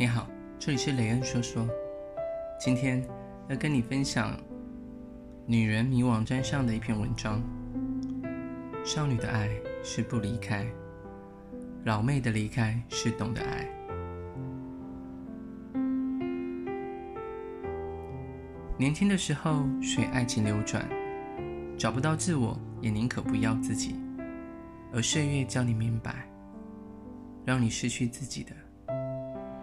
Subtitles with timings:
[0.00, 0.26] 你好，
[0.58, 1.68] 这里是雷恩说说。
[2.58, 3.06] 今天
[3.50, 4.34] 要跟你分享
[5.44, 7.42] 女人迷网站上的一篇文章。
[8.82, 9.50] 少女的爱
[9.84, 10.64] 是不离开，
[11.84, 13.68] 老妹的离开是懂得爱。
[18.78, 20.88] 年轻的时候随爱情流转，
[21.76, 23.96] 找不到自我，也宁可不要自己。
[24.94, 26.26] 而岁月教你明白，
[27.44, 28.52] 让你失去自己的。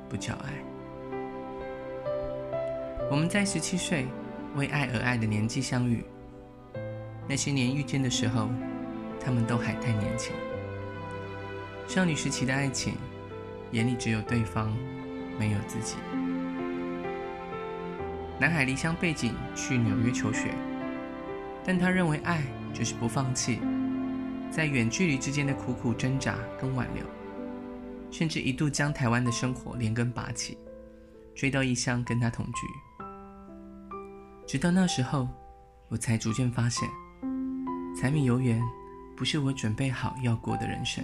[0.09, 0.53] 不叫爱。
[3.09, 4.05] 我们在十七岁
[4.55, 6.03] 为爱而爱的年纪相遇，
[7.27, 8.49] 那些年遇见的时候，
[9.19, 10.33] 他们都还太年轻。
[11.87, 12.95] 少女时期的爱情，
[13.71, 14.75] 眼里只有对方，
[15.39, 15.95] 没有自己。
[18.39, 20.49] 男孩离乡背井去纽约求学，
[21.63, 23.59] 但他认为爱就是不放弃，
[24.51, 27.03] 在远距离之间的苦苦挣扎跟挽留。
[28.09, 30.57] 甚至一度将台湾的生活连根拔起，
[31.35, 32.67] 追到异乡跟他同居。
[34.45, 35.27] 直到那时候，
[35.89, 36.89] 我才逐渐发现，
[37.99, 38.63] 柴米油盐
[39.15, 41.03] 不是我准备好要过的人生。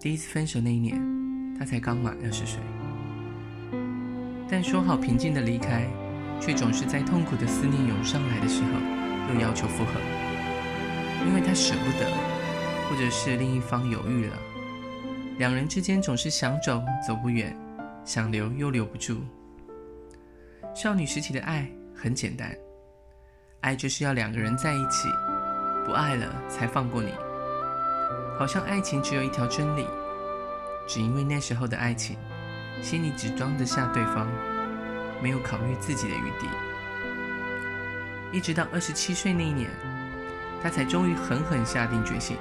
[0.00, 0.98] 第一次分手那一年，
[1.58, 2.60] 他才刚满二十岁，
[4.48, 5.86] 但说好平静的离开，
[6.40, 10.00] 却总是在痛苦的思念涌上来的时候，又要求复合，
[11.26, 12.10] 因为他舍不得，
[12.88, 14.47] 或者是另一方犹豫了。
[15.38, 17.56] 两人之间总是想走走不远，
[18.04, 19.22] 想留又留不住。
[20.74, 22.52] 少女时期的爱很简单，
[23.60, 25.08] 爱就是要两个人在一起，
[25.86, 27.12] 不爱了才放过你。
[28.36, 29.86] 好像爱情只有一条真理，
[30.88, 32.18] 只因为那时候的爱情，
[32.82, 34.26] 心里只装得下对方，
[35.22, 36.48] 没有考虑自己的余地。
[38.32, 39.70] 一直到二十七岁那一年，
[40.60, 42.36] 他才终于狠狠下定决心，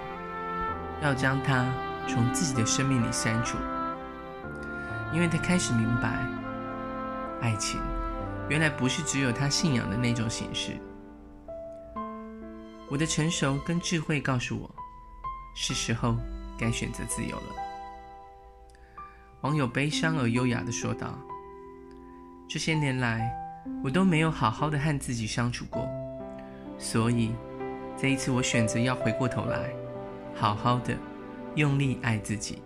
[1.03, 1.63] 要将他。
[2.07, 3.57] 从自己的生命里删除，
[5.13, 6.25] 因为他开始明白，
[7.41, 7.79] 爱情
[8.49, 10.77] 原来不是只有他信仰的那种形式。
[12.89, 14.73] 我的成熟跟智慧告诉我，
[15.53, 16.15] 是时候
[16.57, 17.55] 该选择自由了。
[19.41, 21.13] 网友悲伤而优雅地说道
[22.47, 23.29] ：“这些年来，
[23.83, 25.87] 我都没有好好的和自己相处过，
[26.79, 27.35] 所以
[27.97, 29.69] 这一次我选择要回过头来，
[30.33, 30.97] 好好的。”
[31.57, 32.61] 用力爱自己，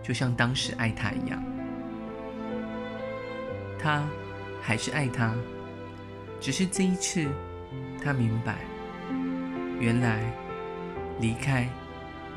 [0.00, 1.42] 就像当时爱他一样。
[3.76, 4.04] 他
[4.62, 5.34] 还是爱他，
[6.40, 7.26] 只是这一次，
[8.00, 8.58] 他明白，
[9.80, 10.22] 原来
[11.20, 11.68] 离开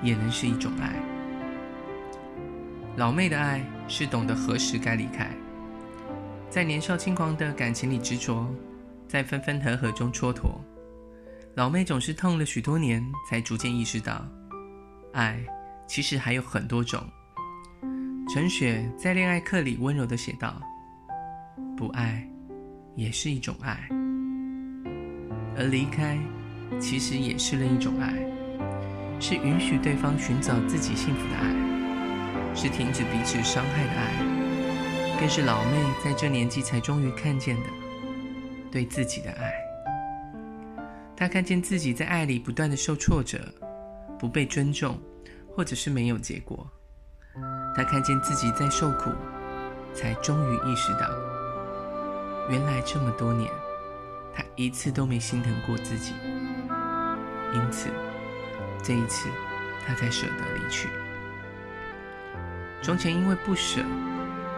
[0.02, 0.92] 也能是一种爱。
[2.98, 5.30] 老妹的爱是懂得何时该离开，
[6.50, 8.48] 在年少轻狂的感情里执着，
[9.08, 10.50] 在分分合合中蹉跎。
[11.54, 14.26] 老妹总是痛了许多年，才逐渐意识到，
[15.14, 15.40] 爱。
[15.90, 17.04] 其实还有很多种。
[18.32, 20.62] 陈雪在恋爱课里温柔地写道
[21.76, 22.24] ：“不爱
[22.96, 23.90] 也是一种爱，
[25.58, 26.16] 而离开
[26.80, 28.14] 其实也是另一种爱，
[29.20, 35.72] 是允许对方寻找自己幸福的爱，是停止彼此伤害的爱，更是老妹
[36.06, 37.64] 在这年纪才终于看见的
[38.72, 39.52] 对自己的爱。
[41.18, 43.40] 她看见自己在爱里不断地受挫折，
[44.20, 44.96] 不被尊重。”
[45.56, 46.68] 或者是没有结果，
[47.76, 49.12] 他看见自己在受苦，
[49.94, 51.10] 才终于意识到，
[52.50, 53.52] 原来这么多年，
[54.34, 56.14] 他一次都没心疼过自己。
[57.54, 57.90] 因此，
[58.84, 59.28] 这一次，
[59.86, 60.88] 他才舍得离去。
[62.82, 63.84] 从前因为不舍，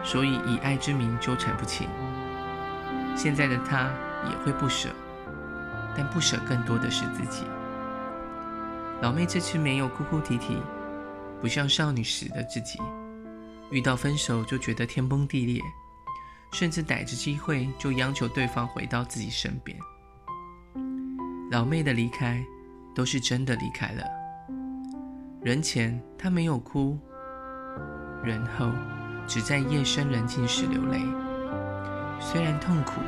[0.04, 1.88] 所以以爱之名纠缠不清。
[3.16, 3.90] 现在的他
[4.30, 4.90] 也会不舍，
[5.96, 7.44] 但不舍更多的是自己。
[9.00, 10.62] 老妹这次没有哭哭啼啼。
[11.42, 12.78] 不像少女时的自己，
[13.72, 15.60] 遇到分手就觉得天崩地裂，
[16.52, 19.76] 甚至逮着机会就央求对方回到自己身边。
[21.50, 22.40] 老妹的离开
[22.94, 24.04] 都是真的离开了，
[25.42, 26.96] 人前她没有哭，
[28.22, 28.70] 人后
[29.26, 31.00] 只在夜深人静时流泪。
[32.20, 33.00] 虽然痛苦，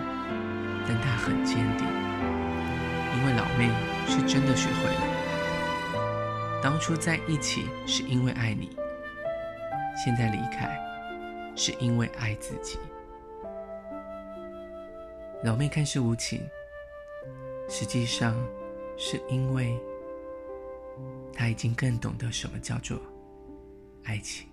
[0.89, 3.71] 但她很坚定，因为老妹
[4.09, 5.14] 是真的学会了。
[6.65, 8.75] 当初在一起是因为爱你，
[10.03, 10.67] 现在离开
[11.55, 12.79] 是因为爱自己。
[15.43, 16.41] 老妹看似无情，
[17.69, 18.35] 实际上
[18.97, 19.79] 是因为
[21.35, 22.99] 她已经更懂得什么叫做
[24.05, 24.49] 爱情。